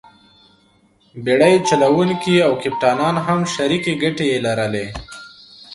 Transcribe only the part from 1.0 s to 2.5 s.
بېړۍ چلوونکي